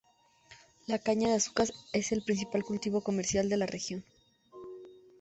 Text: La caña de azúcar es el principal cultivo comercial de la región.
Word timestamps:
La 0.87 0.97
caña 0.97 1.27
de 1.29 1.35
azúcar 1.35 1.67
es 1.93 2.11
el 2.11 2.23
principal 2.23 2.63
cultivo 2.63 3.01
comercial 3.01 3.49
de 3.49 3.57
la 3.57 3.67
región. 3.67 4.03